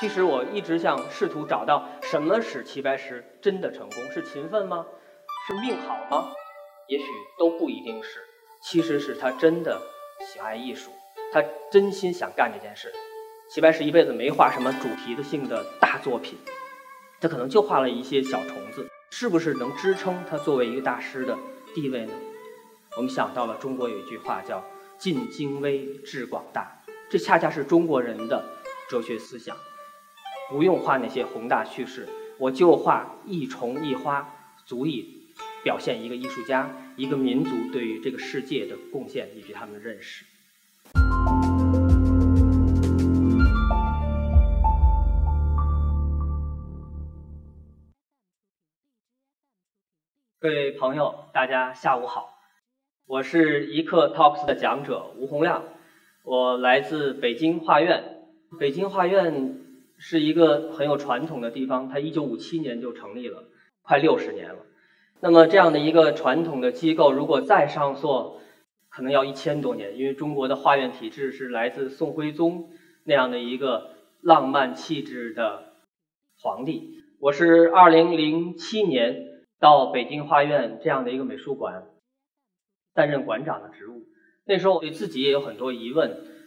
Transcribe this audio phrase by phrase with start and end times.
[0.00, 4.86] 其实我一直想试图找到什么使齐白石真的成功，是勤奋吗？
[5.46, 6.30] 是命好吗？
[6.86, 7.04] 也许
[7.36, 8.20] 都不一定是。
[8.62, 9.80] 其实是他真的
[10.20, 10.92] 喜爱艺术，
[11.32, 12.92] 他真心想干这件事。
[13.50, 16.38] 齐白石一辈子没画什么主题的性的大作品，
[17.20, 21.36] 他可能就画了一些小虫子，是不是能支撑他作为一个大师的
[21.74, 22.12] 地位呢？
[22.96, 24.64] 我们想到了中国有一句话叫
[24.96, 28.44] “尽精微，致广大”，这恰恰是中国人的
[28.88, 29.56] 哲学思想。
[30.50, 34.26] 不用画那些宏大叙事，我就画一虫一花，
[34.64, 35.26] 足以
[35.62, 40.24] 表现一个艺术家、一个民族对于这个世界的贡献以及他们的认识。
[50.40, 52.38] 各位朋友，大家下午好，
[53.04, 55.62] 我是一刻 Talks 的讲者吴洪亮，
[56.24, 58.22] 我来自北京画院，
[58.58, 59.67] 北京画院。
[59.98, 63.44] 是一个很有传统的地方，它一九五七年就成立了，
[63.82, 64.64] 快六十年了。
[65.20, 68.40] 那么这样的一个传统的机构，如果再上溯，
[68.88, 72.70] 可能要一千多年，因为中国的画院体制是来自宋徽宗
[73.04, 75.74] 那样的一个浪漫气质的
[76.40, 77.02] 皇帝。
[77.20, 79.26] 我是二零零七年
[79.58, 81.88] 到北京画院这样的一个美术馆
[82.94, 84.06] 担任馆长的职务，
[84.46, 86.37] 那时候我对自己也有很多疑问。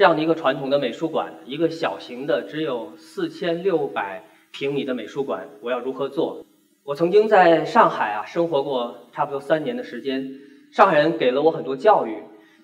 [0.00, 6.42] 这样的一个传统的美术馆，一个小型的只有四千六百平米的美术馆，我要如何做？
[6.84, 10.26] 我曾经在上海啊生活过差不多三年的时间，
[10.72, 12.16] 上海人给了我很多教育，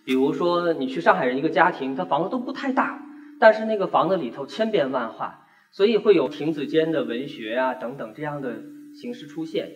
[0.06, 3.02] 比如说你去上海人一个家庭，他房子都不太大，
[3.38, 8.54] 但是那个房子里头千变万化，所以会有亭子间的文学啊等等这样的
[8.98, 9.72] 形式出现，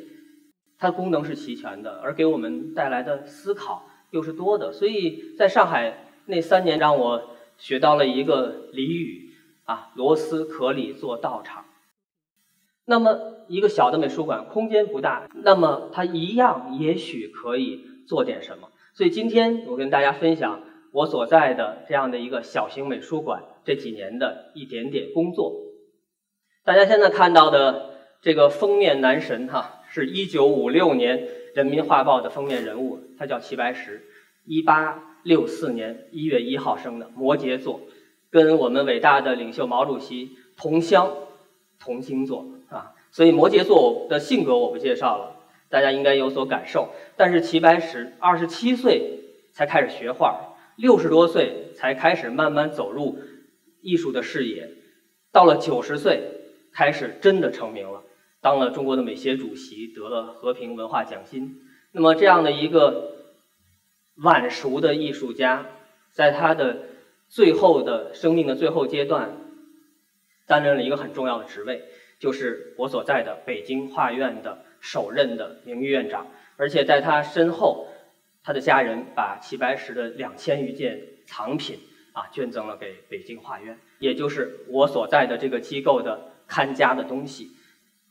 [0.78, 7.36] 它的功能是齐全的，而给我们带来的思考又是多的，所以在上海那三年让我。
[7.60, 9.30] 学到了一个俚语
[9.64, 11.66] 啊，螺丝壳里做道场。
[12.86, 18.70] 那么一个小的美术馆，空间不大，那么它一样也许可以做点什么。
[18.94, 20.62] 所以今天我跟大家分享
[20.92, 25.54] 我所在的这样的一个小型美术馆这几年的一点点工作。
[26.64, 27.90] 大家现在看到的
[28.22, 31.18] 这个封面男神哈，是一九五六年
[31.54, 34.02] 《人民画报》的封面人物，他叫齐白石，
[34.46, 35.09] 一八。
[35.22, 37.80] 六四年一月一号生的摩羯座，
[38.30, 41.12] 跟我们伟大的领袖毛主席同乡
[41.78, 45.36] 同星座啊，所以摩羯座的性格我不介绍了，
[45.68, 46.88] 大家应该有所感受。
[47.16, 49.20] 但是齐白石二十七岁
[49.52, 53.18] 才开始学画，六十多岁才开始慢慢走入
[53.82, 54.70] 艺术的视野，
[55.32, 56.22] 到了九十岁
[56.72, 58.04] 开始真的成名了，
[58.40, 61.60] 当了中国的美协主席，得了和平文化奖金。
[61.92, 63.09] 那么这样的一个。
[64.22, 65.66] 晚熟的艺术家，
[66.10, 66.82] 在他的
[67.28, 69.36] 最后的生命的最后阶段，
[70.46, 71.84] 担任了一个很重要的职位，
[72.18, 76.26] 就是我所在的北京画院的首任的名誉院长。
[76.56, 77.86] 而且在他身后，
[78.42, 81.78] 他的家人把齐白石的两千余件藏品
[82.12, 87.52] 啊捐赠了给北京画院，也就是我所在的这个机构的看家的东西。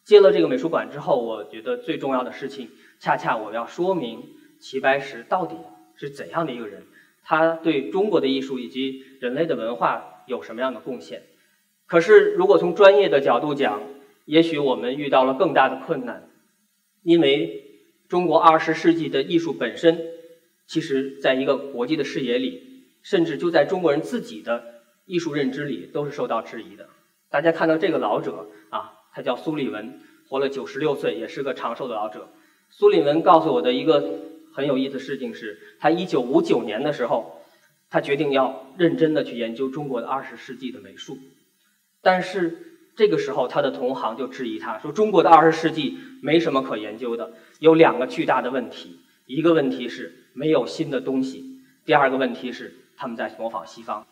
[0.04, 4.24] 接了这个美术馆之后，我觉得最重要的事情，恰恰我要说明
[4.60, 5.56] 齐白石到底。
[6.00, 6.84] 是怎样的一个人？
[7.22, 11.24] 他对中国的艺术以及人类的文化有什么样的贡献？
[11.86, 13.84] 可是，如果从专业的角度讲，
[14.26, 16.30] 也许我们遇到了更大的困难，
[17.04, 17.66] 因为
[18.08, 20.00] 中国二十世纪的艺术本身，
[20.66, 24.64] 其实在一个国际的视野里，甚至就在中国人自己的
[25.06, 26.88] 艺术认知里，都是受到质疑的。
[27.30, 30.00] 大家看到这个老者啊，他叫苏立文，
[30.30, 32.30] 活了九十六岁，也是个长寿的老者。
[32.70, 34.29] 苏立文告诉我的一个。
[34.54, 37.42] 很有意思的事情是，他一九五九年的时候，
[37.90, 41.18] 他决定要认真的去研究中国的二十世纪的美术，
[42.02, 54.06] 但是这个时候他的同行就质疑他说，中国的二十世纪没什么可研究的，有两个巨大的问题，一个问题是没有新的东西，第二个问题是他们在模仿西方。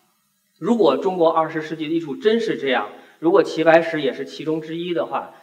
[0.59, 2.90] 如果中国二十世纪的艺术真是这样，
[3.20, 5.34] 如果齐白石也是其中之一的话，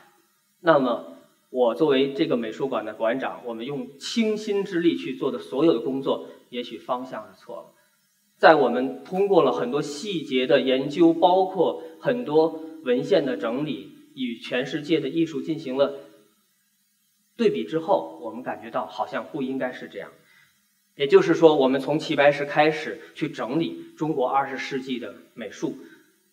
[0.61, 1.14] 那么。
[1.55, 7.73] 我作为这个美术馆的馆长，我们用倾心之力去做的所有的工作，也许方向是错了。
[8.37, 15.95] 在我们通过了很多细节的研究，包括很多文献的整理，与全世界的艺术进行了
[17.37, 20.11] 对比之后，我们感觉到好像不应该是这样。
[20.97, 25.77] 也就是说，我们从齐白石开始去整理中国二十世纪的美术，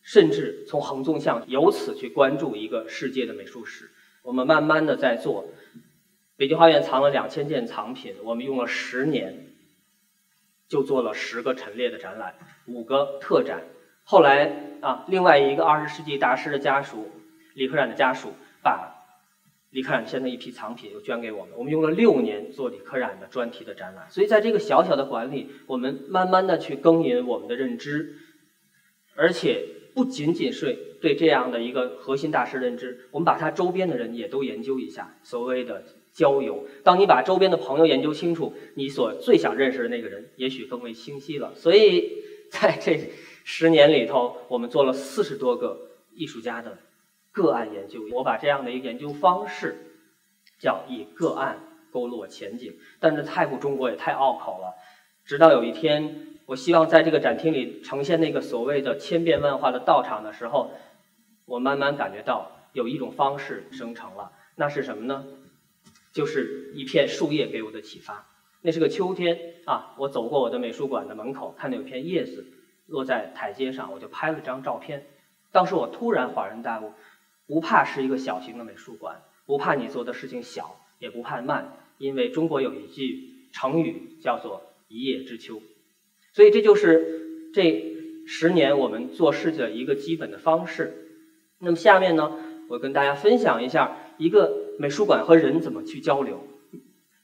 [0.02, 3.92] 甚至从横纵向由此去关注一个世界的美术史。
[4.22, 5.46] 我们慢慢的在做，
[6.38, 9.48] 北京画院藏了两千件藏品，我们用了十年，
[10.68, 12.36] 就做了十个陈列的展览，
[12.68, 13.64] 五个特展，
[14.04, 17.10] 后来啊，另外一个二十世纪大师的家属
[17.56, 18.34] 李可染的家属
[18.64, 18.96] 把
[19.72, 24.10] 李可染先的一批藏品又捐给我们，我们用了六年做李可染的专题的展览。
[24.10, 28.16] 所以在这个小小的馆里，我们慢慢的去耕耘我们的认知，
[29.16, 35.84] 而且不仅仅是对这样的一个核心大师认知，我们把他周边的人也都研究一下，所谓的
[36.14, 36.66] 交游。
[36.84, 41.54] 当你把周边的朋友研究清楚，你所最想认识的那个人，也许更为清晰了。
[41.56, 43.12] 所以在这
[43.44, 46.78] 十年里头，我们做了四十多个艺术家的。
[47.34, 49.78] 个案研究，我把这样的一个研究方式
[50.60, 51.60] 叫以个案
[51.90, 54.76] 勾勒前景，但是太不中国也太拗口了。
[55.24, 60.72] 直到有一天，我希望在这个展厅里呈现那个所谓的千变万化的道场的时候，
[61.46, 64.32] 我慢慢感觉到有一种方式生成了。
[64.56, 65.26] 那是什么呢？
[66.14, 68.28] 就是一片树叶给我的启发。
[68.62, 72.46] 那是个秋天啊，我走过我的美术馆的门口，看到有片叶子
[72.88, 75.08] 落在台阶上，我就拍了张照片。
[75.52, 76.92] 当时我突然恍然大悟。
[77.48, 85.62] 不怕是一个小型的美术馆，不怕你做的事情小，也不怕慢，因为中国有一句成语叫做“一叶知秋”，
[86.34, 87.96] 所以这就是这
[88.26, 90.98] 十年我们做事的一个基本的方式。
[91.60, 92.32] 那么下面呢，
[92.70, 96.42] 我跟大家分享一下一个美术馆和人怎么去交流，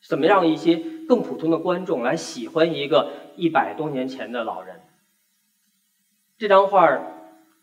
[0.07, 4.81] 怎么让一些更普通的观众来喜欢一个一百多年前的老人。
[6.37, 6.87] 这张画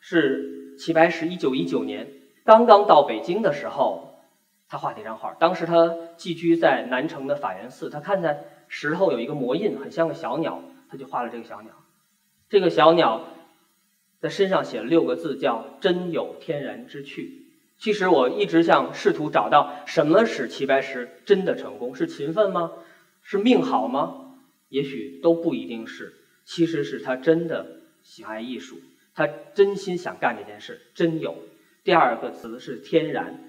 [0.00, 2.08] 是齐白石一九一九年。
[2.44, 4.18] 刚刚到北京的时候，
[4.68, 5.34] 他画这张画。
[5.34, 11.72] 当时他寄居在南城的法源寺，他看见石头有一个魔印，很像个小鸟，他就画了这个小鸟。
[12.48, 13.28] 这个小鸟
[14.20, 17.42] 在身上写了六个字，叫“真有天然之趣”。
[17.76, 22.72] 其实我一直想试图找到什么使齐白石真的成功，是勤奋吗？
[23.22, 24.36] 是命好吗？
[24.68, 26.14] 也许都不一定是。
[26.44, 28.76] 其实是他真的喜爱艺术，
[29.14, 31.36] 他真心想干这件事，真有。
[31.82, 33.42] 第二个词是天然，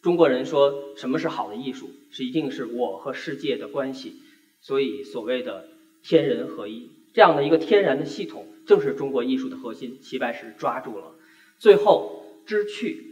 [0.00, 4.22] 中国人说什么是好的艺术，是一定是我和世界的关系，
[4.60, 5.68] 所以所谓的
[6.02, 9.98] 天人合一这样的一个天然的系统，正是中国艺术的核心。
[10.00, 11.14] 齐白石抓住了。
[11.58, 13.04] 最后知趣，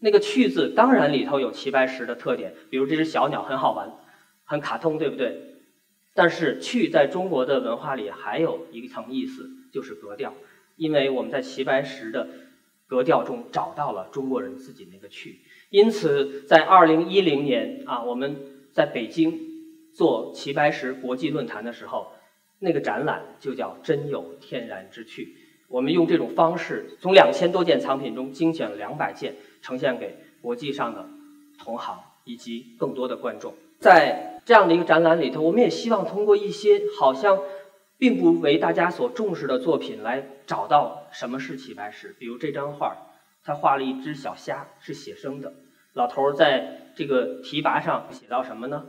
[0.00, 3.92] 那个趣字当然里头有齐白石的特点，比如这只小鸟很好玩，
[4.44, 5.56] 很卡通，对不对？
[6.14, 10.34] 但是趣在中国的文化里还有一层意思，就是格调，
[10.76, 12.28] 因为我们在齐白石的。
[12.88, 18.34] 格调中找到了中国人自己那个趣，因此在二零一零年啊，我们
[18.72, 19.38] 在北京
[19.92, 22.12] 做齐白石国际论坛的时候，
[22.58, 25.36] 那个展览就叫“真有天然之趣”。
[25.68, 31.06] 我们用这种方式，从两千多件藏品中精选了两百件，呈现给国际上的
[31.58, 33.54] 同行以及更多的观众。
[33.78, 37.38] 在这样的一个展览里头，我们也希望通过一些好像。
[38.00, 42.14] 并不为大家所重视的作品来找到什么是齐白石。
[42.16, 42.96] 比如这张画，
[43.42, 45.52] 他画了一只小虾，是写生的。
[45.94, 48.86] 老头在这个题跋上写到什么呢？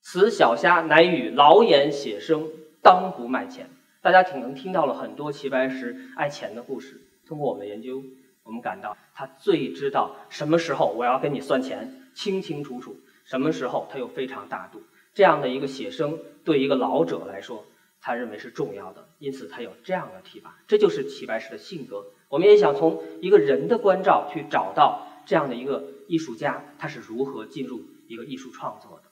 [0.00, 2.48] 此小虾乃与老眼写生，
[2.82, 3.70] 当不卖钱。
[4.00, 7.00] 大家可能听到了很多齐白石爱钱的故事。
[7.26, 8.02] 通过我们的研究，
[8.42, 12.92] 我们感到他最知道什么时候我要跟你算钱，清清楚楚；
[13.24, 14.82] 什么时候他又非常大度。
[15.14, 17.64] 这样的一个写生，对一个老者来说。
[18.00, 22.06] 他认为是重要的，因此他有这样的提拔，这就是齐白石的性格。
[22.28, 29.10] 我们也想从一个人的关照去找到这样的一个艺术家，他是如何进入一个艺术创作的。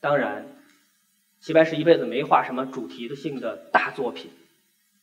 [0.00, 0.59] 当然，
[1.40, 4.30] 齐白石一辈子没画什么主题的性的大作品，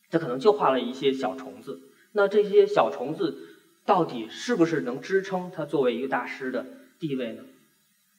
[0.08, 1.80] 他可能就画了一些小虫子。
[2.12, 6.64] 那这些小虫子到底是不是能支撑他作为一个大师的
[6.98, 7.42] 地位呢？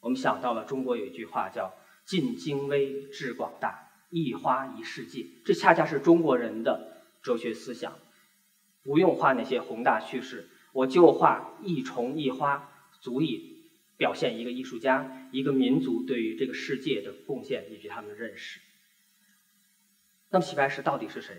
[0.01, 1.73] 我们想到了中国有一句话叫
[2.05, 3.85] “尽精微，致广大”。
[4.11, 7.93] 一花一世界，这恰恰是中国人的哲学思想。
[8.81, 12.71] 不用画那些宏大叙事，我就画一虫一花，
[13.01, 13.58] 足以
[13.99, 18.61] 表现一个艺术家、一个民族对于这个世界的贡献以及他们的认识。
[20.29, 21.35] 那么，齐白石到底是谁？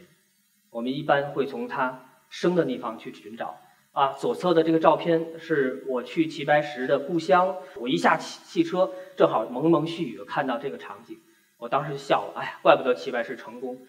[0.68, 3.58] 我们一般会从他生的地方去寻找。
[3.92, 11.18] 啊，左侧的这个照片是我去齐白石的故乡，我一下汽汽车，正好蒙蒙细雨，看到这个场景。
[11.56, 13.86] 我当时就笑了，哎呀，怪不得齐白石成功，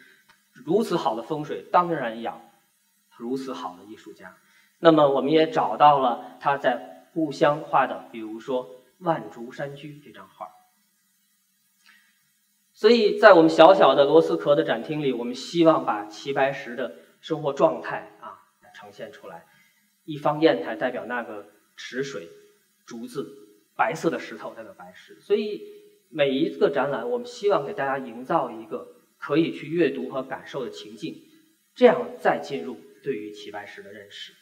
[0.53, 2.41] 如此好的风水，当然养
[3.17, 4.37] 如此好的艺术家。
[4.79, 10.47] 那么，我们也找到了他在故乡画的，比如说《万竹山居》这张画。
[12.73, 18.39] 所以在我们小小的螺丝壳的展厅里，我们希望把齐白石的生活状态啊
[18.73, 19.45] 呈现出来。
[20.05, 22.27] 一方砚台代表那个池水，
[22.85, 23.27] 竹子，
[23.75, 25.79] 白色的石头代表白石，所以。
[26.13, 28.85] 每一个展览，我们希望给大家营造一个
[29.17, 31.23] 可以去阅读和感受的情境，
[31.73, 34.33] 这样再进入对于齐白石的认识。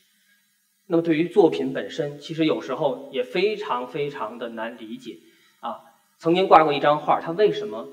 [0.92, 5.20] 那么对于作品本身，其实有时候也非常非常的难理解
[5.60, 5.82] 啊。
[6.18, 7.88] 曾经挂过一张画，他为什么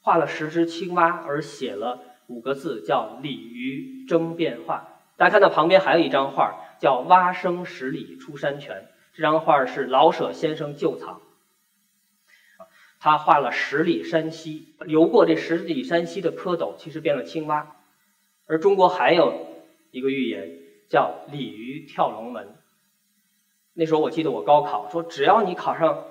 [0.00, 5.02] 画了十只青蛙而写了五个字叫“鲤鱼争变化”？
[5.18, 8.88] 大家看到旁边还有一张画，叫“蛙声十里出山泉”。
[9.12, 11.20] 这张画是老舍先生旧藏，
[12.98, 17.76] 他画了十里山溪，流过这十里山溪的蝌蚪，其实变了青蛙。
[18.46, 19.48] 而中国还有
[19.90, 20.50] 一个寓言，
[20.88, 22.56] 叫“鲤鱼跳龙门”。
[23.74, 26.04] 那时候我记得我高考说，只要你考上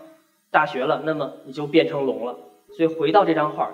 [0.52, 2.40] 大学了，那么你就变成龙了。
[2.76, 3.74] 所以回到这张画，“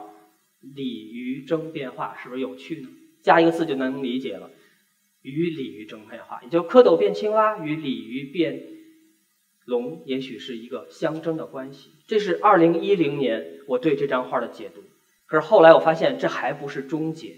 [0.62, 2.90] 鲤鱼争变化”是不是有趣呢？
[3.22, 4.50] 加一个字就能理解了
[5.22, 8.62] ，“与鲤鱼争变化”，也就蝌蚪变青蛙，与鲤鱼变。
[9.66, 14.82] 龙也许是一个相争的关系，这是二零一零年我对这张画的解读。
[15.26, 17.38] 可是后来我发现这还不是终结，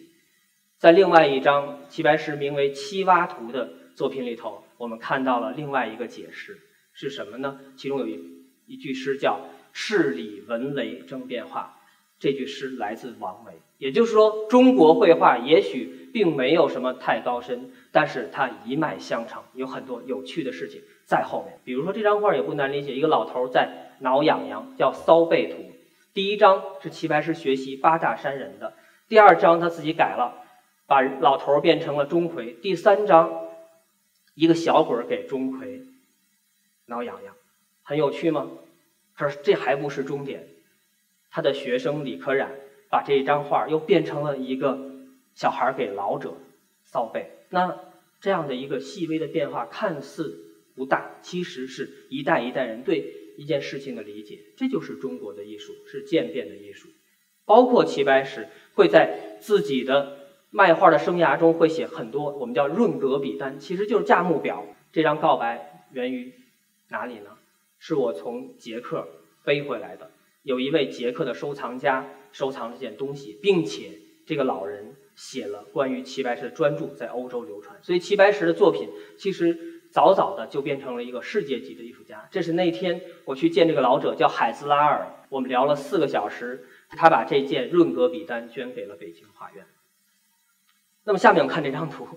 [0.78, 6.58] 在另外一张齐白石名为《七蛙图》的作品里头，我们看到了另外一个解释
[6.94, 7.60] 是什么呢？
[7.78, 8.20] 其中有一
[8.68, 9.40] 一句诗叫
[9.72, 11.78] “世里闻雷争变化”，
[12.20, 13.54] 这句诗来自王维。
[13.78, 20.82] 也就是说，中国绘画也许并没有什么太高深，但是它一脉相承，有很多有趣的事情。
[21.06, 25.58] 在后面，比如说这张画也不难理解，一个老头在挠痒痒，叫《骚背图》。
[26.14, 28.74] 第一张是齐白石学习八大山人的，
[29.08, 30.45] 第二张他自己改了，
[30.88, 32.60] 把老头变成了钟馗。
[32.60, 33.50] 第三章，
[34.34, 35.82] 一个小鬼给钟馗
[36.86, 37.36] 挠痒痒，
[37.84, 38.52] 很有趣吗？
[39.16, 40.48] 可是这还不是终点，
[41.32, 42.52] 他的学生李可染
[42.90, 44.78] 把这一张画又变成了一个
[45.34, 46.36] 小孩给老者
[46.84, 47.32] 扫背。
[47.50, 47.80] 那
[48.20, 50.42] 这样的一个细微的变化，看似。
[50.76, 56.90] 不大，其实是一代一代人对一件事情的理解，这就是中国的艺术，是渐变的艺术。
[57.46, 60.25] 包括齐白石会在自己的
[60.56, 64.66] 卖画的生涯中会写很多我们叫润格笔单，其实就是价目表。
[64.94, 66.34] 这张告白源于
[66.88, 67.32] 哪里呢？
[67.78, 69.06] 是我从捷克
[69.44, 70.12] 背回来的，
[70.44, 77.78] 有一位捷克的收藏家收藏这件东西，并且这个老人写了关于齐白石的专著，在欧洲流传。
[77.82, 79.74] 所以齐白石的作品其实。
[79.92, 82.28] 早早的就变成了一个世界级的艺术家。
[82.30, 89.66] 这是那天我去见这个老者，叫海兹拉尔，我们聊了四个小时，他把这件润格笔单捐给了北京画院。
[91.06, 92.08] 那么下面我们看这张图，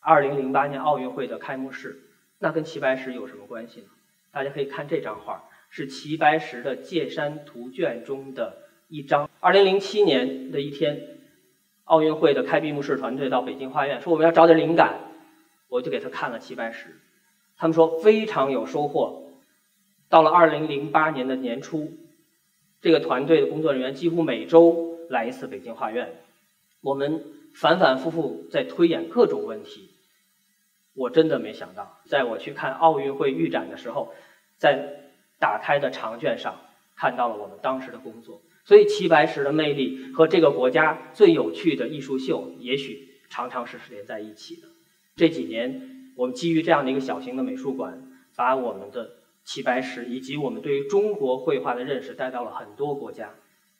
[0.00, 2.00] 二零零八年奥运会的开幕式，
[2.40, 3.86] 那跟齐白石有什么关系呢？
[4.32, 9.30] 大家可以看这张画，是齐白石的《借山图卷》中的一张。
[9.38, 11.00] 二零零七年的一天，
[11.84, 15.00] 奥运会的开闭幕式团队到北京画院，说我们要找点灵感。
[15.68, 17.00] 我就给他看了齐白石，
[17.56, 19.30] 他们说非常有收获。
[20.08, 21.92] 到了二零零八年的年初，
[22.80, 26.14] 这个团队的工作人员几乎每周来一次北京画院，
[26.80, 27.20] 我们
[27.56, 29.88] 反反复复在推演各种问题。
[30.94, 34.12] 我真的没想到，在我去看奥运会预展的时候，
[34.58, 36.60] 在打开的长卷上
[36.94, 38.42] 看到了我们当时的工作。
[38.64, 44.68] 所以齐白石的魅力和这个国家最有趣的艺术秀，也许常常是连在一起的。
[45.14, 48.02] 这几年，我们基于这样的一个小型的美术馆，
[48.34, 49.12] 把我们的
[49.44, 53.34] 齐白石以及我们对于中国绘画的认识带到了很多国家。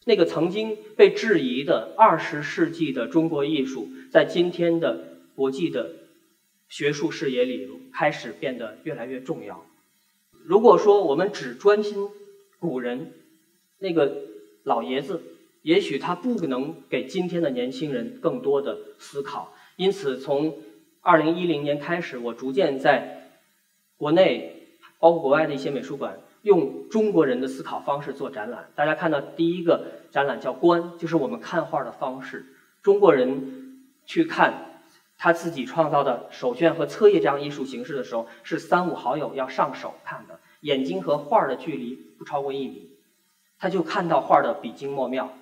[0.09, 5.97] 那个曾经被质疑的二十世纪的中国艺术，在今天的国际的
[6.69, 9.67] 学术视野里，开始变得越来越重要。
[10.45, 12.09] 如果说我们只专心
[12.61, 13.15] 古人，
[13.81, 14.23] 那个
[14.63, 15.21] 老爷子，
[15.63, 19.53] 也许他不能给今天的年轻人更多的思考。
[19.75, 20.57] 因此，从
[21.01, 23.33] 二零一零年开始，我逐渐在
[23.97, 24.69] 国内，
[25.01, 28.69] 包括国外的一些美术馆，用中国人的思考方式做展览。
[28.77, 32.47] 大家看到第一个展览叫“观”，就是我们看画的方式。
[32.85, 34.81] 中国人去看
[35.19, 42.93] 他自己创造的手卷和册页这样艺术形式的时候，是三五好友要上手看的，眼睛和画的距离不超过一米，
[43.59, 45.33] 他就看到画的笔精墨妙。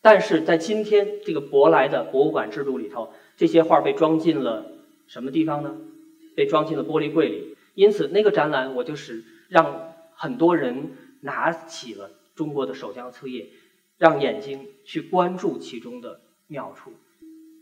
[0.00, 4.64] 但是在今天这个舶来的博物馆制度里头，这些画被装进了。
[5.08, 5.74] 什么地方呢？
[6.36, 7.56] 被装进了玻璃柜里。
[7.74, 13.48] 因此，那个展览我就是让很多人拿起了中国的手匠册页，
[13.98, 16.92] 让眼睛去关注其中的妙处。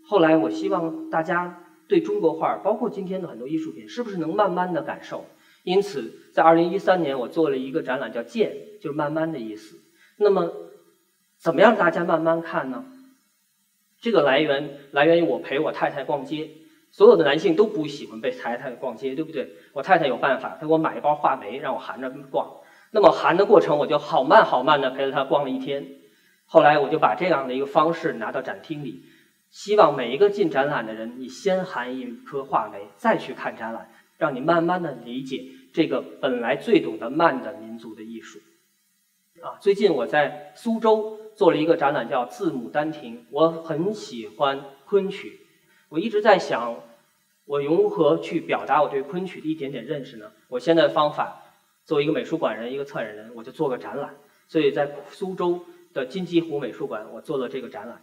[0.06, 5.26] 后来，我希望大家对中国画，包括今天的很多艺术品，是不是能慢慢的感受？
[5.62, 9.78] 因此，在二零一三年，我做了一个展览，叫“渐”，就是慢慢的意思。
[10.18, 10.52] 那么，
[11.38, 12.84] 怎么样大家慢慢看呢？
[14.00, 16.50] 这个来源来源于我陪我太太逛街。
[16.94, 19.50] 所有的男性都不喜欢被太太逛街，对不对？
[19.72, 22.48] 我太太有办法，她给我买一包话梅，让我含着逛。
[22.92, 25.84] 那么含的过程，我就好慢好慢的陪着她逛了一天。
[26.46, 29.02] 后来我就把这样的一个方式拿到展厅里，
[29.50, 38.38] 希望每一个进展览的人，你先含一颗话梅，再去看展览，让你慢慢的理解这个本来最懂得慢的民族的艺术。
[39.42, 43.16] 啊，最近我在苏州做了一个展览，叫《字母丹亭》。
[43.32, 45.40] 我很喜欢昆曲，
[45.94, 46.82] 我一直在想，
[47.44, 50.32] 我如何去表达我对昆曲的一点点认识呢？
[50.48, 51.40] 我现在的方法，
[51.84, 54.16] 作为一个美术馆人，一个策展人，我就做个展览。
[54.48, 58.02] 所以在苏州的金鸡湖美术馆，我做了这个展览。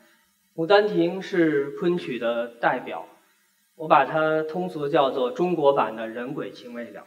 [0.57, 3.05] 《牡丹亭》是昆曲的代表，
[3.75, 7.03] 我把它通俗叫做中国版的人鬼情未了。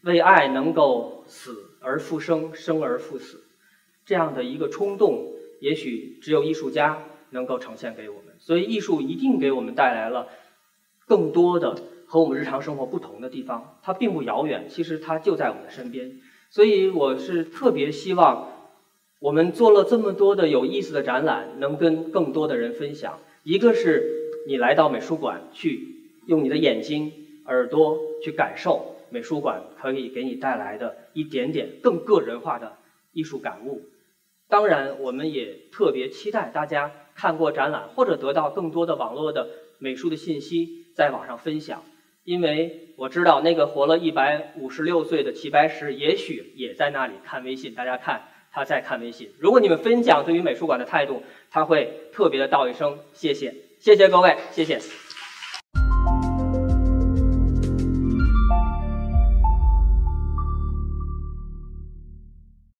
[0.00, 3.44] 为爱能够死而复生，生而复死，
[4.04, 8.34] 这样的一个冲动，也许只有艺术家能够呈现给我们。
[8.38, 10.28] 所以，艺术一定给我们带来了
[11.06, 13.78] 更多的和我们日常生活不同的地方。
[13.82, 16.20] 它并不遥远，其实它就在我们的身边。
[16.50, 18.48] 所以，我是特别希望
[19.20, 23.18] 我们做了这么多的有意思的展览，能跟更多的人分享。
[23.42, 25.80] 一个是你来到美术馆去，
[26.26, 27.12] 用你的眼睛、
[27.46, 28.94] 耳朵去感受。
[29.10, 32.76] 美术馆可以给你带来的一点点更个人化的
[33.12, 33.82] 艺术感悟。
[34.48, 39.46] 当然，我们也特别期待大家看过展览或者得到更多的网络的
[39.78, 41.82] 美术的信息，在网上分享。
[42.24, 47.74] 因为我知道那个活了一百五十六岁的齐白石，也许也在那里看微信。
[47.74, 49.30] 大家看，他在看微信。
[49.38, 55.07] 如果你们分享对于美术馆的态度，他会特别的道一声谢谢，谢谢各位，谢谢。